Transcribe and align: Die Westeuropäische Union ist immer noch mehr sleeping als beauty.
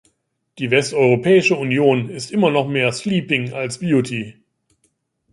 Die 0.57 0.71
Westeuropäische 0.71 1.55
Union 1.55 2.09
ist 2.09 2.31
immer 2.31 2.49
noch 2.49 2.67
mehr 2.67 2.91
sleeping 2.91 3.53
als 3.53 3.77
beauty. 3.81 4.41